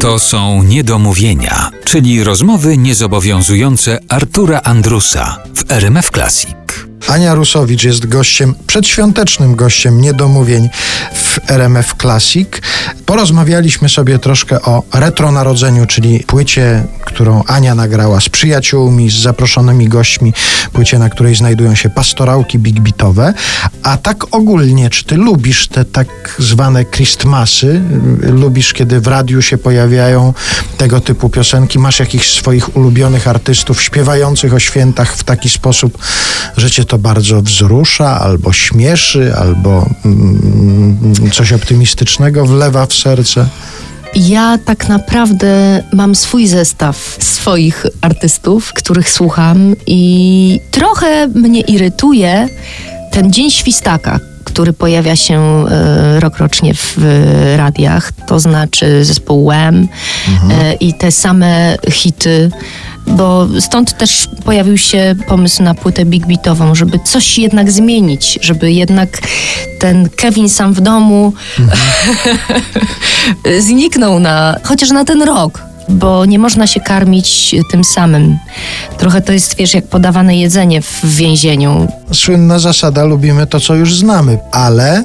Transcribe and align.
To 0.00 0.18
są 0.18 0.62
niedomówienia, 0.62 1.70
czyli 1.84 2.24
rozmowy 2.24 2.76
niezobowiązujące 2.76 3.98
Artura 4.08 4.60
Andrusa 4.64 5.38
w 5.54 5.70
RMF 5.70 6.10
Classic. 6.10 6.56
Ania 7.08 7.34
Rusowicz 7.34 7.84
jest 7.84 8.06
gościem, 8.06 8.54
przedświątecznym 8.66 9.56
gościem 9.56 10.00
niedomówień 10.00 10.68
w 11.14 11.50
RMF 11.50 11.94
Classic. 12.00 12.48
Porozmawialiśmy 13.06 13.88
sobie 13.88 14.18
troszkę 14.18 14.62
o 14.62 14.82
retronarodzeniu, 14.94 15.86
czyli 15.86 16.24
płycie, 16.26 16.84
którą 17.04 17.42
Ania 17.46 17.74
nagrała 17.74 18.20
z 18.20 18.28
przyjaciółmi, 18.28 19.10
z 19.10 19.14
zaproszonymi 19.14 19.88
gośćmi, 19.88 20.32
płycie, 20.72 20.98
na 20.98 21.10
której 21.10 21.34
znajdują 21.34 21.74
się 21.74 21.90
pastorałki 21.90 22.58
big 22.58 22.80
beatowe. 22.80 23.34
A 23.82 23.96
tak 23.96 24.34
ogólnie, 24.34 24.90
czy 24.90 25.04
ty 25.04 25.16
lubisz 25.16 25.68
te 25.68 25.84
tak 25.84 26.36
zwane 26.38 26.84
Christmasy? 26.84 27.82
Lubisz, 28.20 28.72
kiedy 28.72 29.00
w 29.00 29.06
radiu 29.06 29.42
się 29.42 29.58
pojawiają 29.58 30.34
tego 30.76 31.00
typu 31.00 31.28
piosenki? 31.28 31.78
Masz 31.78 32.00
jakichś 32.00 32.38
swoich 32.38 32.76
ulubionych 32.76 33.28
artystów 33.28 33.82
śpiewających 33.82 34.54
o 34.54 34.58
świętach 34.58 35.16
w 35.16 35.24
taki 35.24 35.48
sposób, 35.48 35.98
że 36.56 36.70
cię 36.70 36.84
to 36.84 36.98
bardzo 36.98 37.42
wzrusza, 37.42 38.20
albo 38.20 38.52
śmieszy, 38.52 39.34
albo 39.36 39.90
mm, 40.04 41.30
coś 41.32 41.52
optymistycznego 41.52 42.46
wlewa 42.46 42.86
w 42.86 42.93
serce? 42.96 43.46
Ja 44.14 44.58
tak 44.64 44.88
naprawdę 44.88 45.82
mam 45.92 46.14
swój 46.14 46.46
zestaw 46.46 47.16
swoich 47.20 47.86
artystów, 48.00 48.72
których 48.72 49.10
słucham 49.10 49.76
i 49.86 50.60
trochę 50.70 51.28
mnie 51.28 51.60
irytuje 51.60 52.48
ten 53.10 53.32
Dzień 53.32 53.50
Świstaka, 53.50 54.20
który 54.44 54.72
pojawia 54.72 55.16
się 55.16 55.64
e, 55.68 56.20
rokrocznie 56.20 56.74
w 56.74 56.98
e, 56.98 57.56
radiach, 57.56 58.12
to 58.12 58.40
znaczy 58.40 59.04
zespół 59.04 59.44
Wham 59.50 59.88
e, 60.50 60.74
i 60.74 60.94
te 60.94 61.12
same 61.12 61.76
hity 61.90 62.50
bo 63.06 63.46
stąd 63.60 63.98
też 63.98 64.28
pojawił 64.44 64.78
się 64.78 65.14
pomysł 65.28 65.62
na 65.62 65.74
płytę 65.74 66.04
big 66.04 66.26
beatową, 66.26 66.74
żeby 66.74 66.98
coś 67.04 67.38
jednak 67.38 67.70
zmienić, 67.72 68.38
żeby 68.42 68.72
jednak 68.72 69.08
ten 69.78 70.08
Kevin 70.16 70.48
sam 70.48 70.72
w 70.72 70.80
domu 70.80 71.32
zniknął 73.58 74.20
na, 74.20 74.56
chociaż 74.62 74.90
na 74.90 75.04
ten 75.04 75.22
rok 75.22 75.74
bo 75.88 76.26
nie 76.26 76.38
można 76.38 76.66
się 76.66 76.80
karmić 76.80 77.54
tym 77.70 77.84
samym. 77.84 78.38
Trochę 78.98 79.20
to 79.20 79.32
jest, 79.32 79.56
wiesz, 79.56 79.74
jak 79.74 79.86
podawane 79.86 80.36
jedzenie 80.36 80.82
w 80.82 81.04
więzieniu. 81.04 81.88
Słynna 82.12 82.58
zasada, 82.58 83.04
lubimy 83.04 83.46
to, 83.46 83.60
co 83.60 83.74
już 83.74 83.96
znamy, 83.96 84.38
ale 84.52 85.04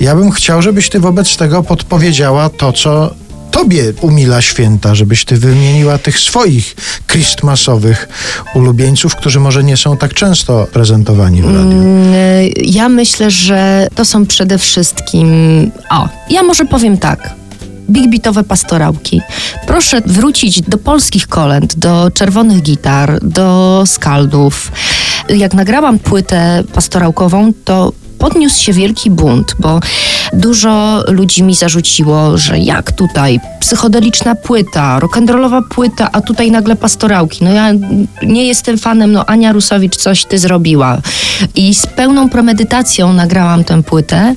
ja 0.00 0.14
bym 0.14 0.30
chciał, 0.30 0.62
żebyś 0.62 0.88
ty 0.88 1.00
wobec 1.00 1.36
tego 1.36 1.62
podpowiedziała 1.62 2.48
to, 2.48 2.72
co 2.72 3.10
tobie 3.50 3.92
umila 4.00 4.42
święta, 4.42 4.94
żebyś 4.94 5.24
ty 5.24 5.36
wymieniła 5.36 5.98
tych 5.98 6.20
swoich 6.20 6.76
Christmasowych 7.06 8.08
ulubieńców, 8.54 9.16
którzy 9.16 9.40
może 9.40 9.64
nie 9.64 9.76
są 9.76 9.96
tak 9.96 10.14
często 10.14 10.66
prezentowani 10.72 11.42
w 11.42 11.44
radiu. 11.44 11.58
Mm, 11.58 12.14
ja 12.56 12.88
myślę, 12.88 13.30
że 13.30 13.88
to 13.94 14.04
są 14.04 14.26
przede 14.26 14.58
wszystkim... 14.58 15.28
O, 15.90 16.08
ja 16.30 16.42
może 16.42 16.64
powiem 16.64 16.98
tak 16.98 17.34
big 17.90 18.10
beatowe 18.10 18.44
pastorałki. 18.44 19.20
Proszę 19.66 20.00
wrócić 20.06 20.62
do 20.62 20.78
polskich 20.78 21.26
kolęd, 21.26 21.74
do 21.74 22.10
czerwonych 22.10 22.62
gitar, 22.62 23.18
do 23.22 23.82
skaldów. 23.86 24.72
Jak 25.28 25.54
nagrałam 25.54 25.98
płytę 25.98 26.64
pastorałkową, 26.72 27.52
to 27.64 27.92
podniósł 28.18 28.62
się 28.62 28.72
wielki 28.72 29.10
bunt, 29.10 29.54
bo 29.58 29.80
dużo 30.32 31.04
ludzi 31.08 31.42
mi 31.42 31.54
zarzuciło, 31.54 32.38
że 32.38 32.58
jak 32.58 32.92
tutaj 32.92 33.40
psychodeliczna 33.60 34.34
płyta, 34.34 35.00
rock'n'rollowa 35.00 35.62
płyta, 35.70 36.08
a 36.12 36.20
tutaj 36.20 36.50
nagle 36.50 36.76
pastorałki. 36.76 37.44
No 37.44 37.50
ja 37.50 37.72
nie 38.22 38.46
jestem 38.46 38.78
fanem, 38.78 39.12
no 39.12 39.26
Ania 39.26 39.52
Rusowicz 39.52 39.96
coś 39.96 40.24
ty 40.24 40.38
zrobiła. 40.38 40.98
I 41.54 41.74
z 41.74 41.86
pełną 41.86 42.30
premedytacją 42.30 43.12
nagrałam 43.12 43.64
tę 43.64 43.82
płytę, 43.82 44.34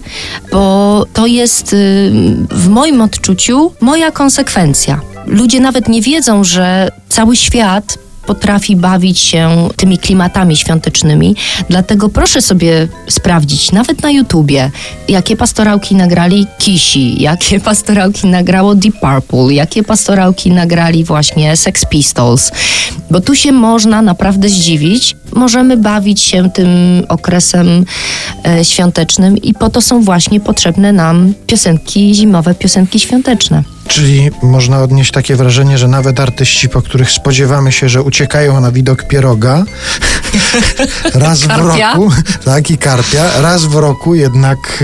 bo 0.52 1.06
to 1.14 1.28
jest 1.28 1.74
y, 1.74 2.12
w 2.52 2.68
moim 2.68 3.02
odczuciu 3.02 3.72
moja 3.82 4.12
konsekwencja. 4.12 5.02
Ludzie 5.26 5.60
nawet 5.60 5.90
nie 5.90 6.02
wiedzą, 6.02 6.44
że 6.44 6.92
cały 7.10 7.36
świat 7.36 7.98
potrafi 8.30 8.76
bawić 8.76 9.20
się 9.20 9.70
tymi 9.76 9.98
klimatami 9.98 10.58
świątecznymi. 10.58 11.36
Dlatego 11.70 12.10
proszę 12.10 12.42
sobie 12.42 12.88
sprawdzić, 13.08 13.72
nawet 13.72 14.04
na 14.04 14.12
YouTubie, 14.12 14.72
jakie 15.08 15.38
pastorałki 15.38 15.96
nagrali 15.96 16.48
Kisi, 16.60 17.22
jakie 17.22 17.60
pastorałki 17.70 18.28
nagrało 18.28 18.76
Deep 18.76 18.96
Purple, 19.00 19.54
jakie 19.54 19.84
pastorałki 19.84 20.52
nagrali 20.52 21.04
właśnie 21.04 21.58
Sex 21.58 21.86
Pistols. 21.86 22.52
Bo 23.12 23.20
tu 23.20 23.36
się 23.36 23.52
można 23.52 24.02
naprawdę 24.02 24.50
zdziwić. 24.50 25.16
Możemy 25.40 25.78
bawić 25.78 26.22
się 26.22 26.50
tym 26.50 26.70
okresem 27.10 27.86
e, 28.48 28.66
świątecznym 28.66 29.38
i 29.38 29.54
po 29.54 29.70
to 29.70 29.82
są 29.82 30.02
właśnie 30.04 30.40
potrzebne 30.40 30.94
nam 30.94 31.34
piosenki 31.48 32.16
zimowe, 32.16 32.56
piosenki 32.56 33.00
świąteczne. 33.00 33.64
Czyli 33.88 34.30
można 34.44 34.82
odnieść 34.82 35.12
takie 35.12 35.36
wrażenie, 35.36 35.78
że 35.78 35.88
nawet 35.88 36.20
artyści, 36.20 36.70
po 36.70 36.82
których 36.82 37.12
spodziewamy 37.12 37.72
się, 37.72 37.90
że 37.90 38.04
uciekają 38.04 38.62
na 38.62 38.72
widok 38.72 39.04
pieroga, 39.04 39.66
raz 41.14 41.40
w 41.40 41.50
roku, 41.50 42.12
tak 42.46 42.72
i 42.72 42.78
karpia, 42.78 43.42
raz 43.42 43.66
w 43.66 43.76
roku 43.76 44.16
jednak 44.16 44.84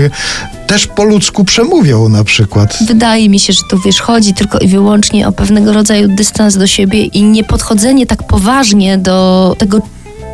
też 0.66 0.86
po 0.86 1.04
ludzku 1.04 1.44
przemówią 1.44 2.08
na 2.08 2.24
przykład. 2.24 2.78
Wydaje 2.86 3.28
mi 3.28 3.40
się, 3.40 3.52
że 3.52 3.60
tu 3.70 3.78
wiesz, 3.78 4.00
chodzi 4.00 4.34
tylko 4.34 4.58
i 4.58 4.68
wyłącznie 4.68 5.28
o 5.28 5.32
pewnego 5.32 5.72
rodzaju 5.72 6.08
dystans 6.08 6.56
do 6.56 6.66
siebie 6.66 7.04
i 7.04 7.22
niepodchodzenie 7.22 8.06
tak 8.06 8.22
poważnie 8.22 8.98
do 8.98 9.54
tego 9.58 9.80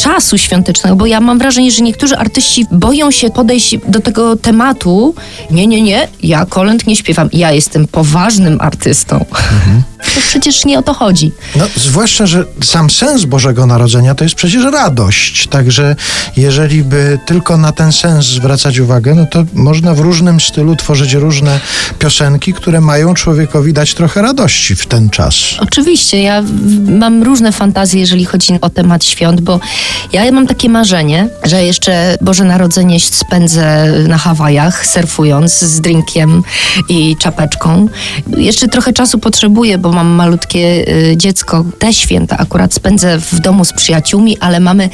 czasu 0.02 0.38
świątecznego, 0.38 0.96
bo 0.96 1.06
ja 1.06 1.20
mam 1.20 1.38
wrażenie, 1.38 1.70
że 1.70 1.82
niektórzy 1.82 2.16
artyści 2.16 2.66
boją 2.70 3.10
się 3.10 3.30
podejść 3.30 3.76
do 3.88 4.00
tego 4.00 4.36
tematu. 4.36 5.14
Nie, 5.50 5.66
nie, 5.66 5.82
nie, 5.82 6.08
ja 6.22 6.46
kolęd 6.46 6.86
nie 6.86 6.96
śpiewam, 6.96 7.28
ja 7.32 7.52
jestem 7.52 7.88
poważnym 7.88 8.60
artystą. 8.60 9.16
Mhm. 9.16 9.82
To 10.14 10.20
przecież 10.20 10.64
nie 10.64 10.78
o 10.78 10.82
to 10.82 10.94
chodzi. 10.94 11.32
No, 11.56 11.64
zwłaszcza, 11.76 12.26
że 12.26 12.44
sam 12.64 12.90
sens 12.90 13.24
Bożego 13.24 13.66
Narodzenia 13.66 14.14
to 14.14 14.24
jest 14.24 14.34
przecież 14.36 14.64
radość. 14.64 15.46
Także 15.46 15.96
jeżeli 16.36 16.84
by 16.84 17.18
tylko 17.26 17.56
na 17.56 17.72
ten 17.72 17.92
sens 17.92 18.26
zwracać 18.26 18.78
uwagę, 18.78 19.14
no 19.14 19.26
to 19.26 19.44
można 19.54 19.94
w 19.94 20.00
różnym 20.00 20.40
stylu 20.40 20.76
tworzyć 20.76 21.12
różne 21.12 21.60
piosenki, 21.98 22.52
które 22.52 22.80
mają 22.80 23.14
człowiekowi 23.14 23.72
dać 23.72 23.94
trochę 23.94 24.22
radości 24.22 24.76
w 24.76 24.86
ten 24.86 25.10
czas. 25.10 25.34
Oczywiście, 25.60 26.22
ja 26.22 26.42
mam 26.86 27.22
różne 27.22 27.52
fantazje, 27.52 28.00
jeżeli 28.00 28.24
chodzi 28.24 28.52
o 28.60 28.70
temat 28.70 29.04
świąt, 29.04 29.40
bo 29.40 29.60
ja 30.12 30.32
mam 30.32 30.46
takie 30.46 30.68
marzenie, 30.68 31.28
że 31.44 31.64
jeszcze 31.64 32.16
Boże 32.20 32.44
Narodzenie 32.44 33.00
spędzę 33.00 33.92
na 34.08 34.18
Hawajach, 34.18 34.86
surfując 34.86 35.58
z 35.58 35.80
drinkiem 35.80 36.42
i 36.88 37.16
czapeczką. 37.16 37.88
Jeszcze 38.36 38.68
trochę 38.68 38.92
czasu 38.92 39.18
potrzebuję, 39.18 39.78
bo 39.78 39.91
mam 39.92 40.06
malutkie 40.06 40.84
y, 40.88 41.16
dziecko. 41.16 41.64
Te 41.78 41.92
święta 41.92 42.38
akurat 42.38 42.74
spędzę 42.74 43.18
w 43.18 43.40
domu 43.40 43.64
z 43.64 43.72
przyjaciółmi, 43.72 44.38
ale 44.38 44.60
mamy 44.60 44.90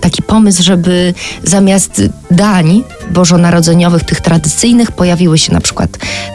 taki 0.00 0.22
pomysł, 0.22 0.62
żeby 0.62 1.14
zamiast 1.42 2.02
dań 2.30 2.84
bożonarodzeniowych, 3.10 4.04
tych 4.04 4.20
tradycyjnych, 4.20 4.92
pojawiły 4.92 5.38
się 5.38 5.52
na 5.52 5.60
przykład 5.60 5.90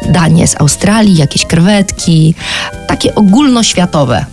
danie 0.09 0.47
z 0.47 0.61
Australii, 0.61 1.17
jakieś 1.17 1.45
krewetki, 1.45 2.35
takie 2.87 3.15
ogólnoświatowe. 3.15 4.25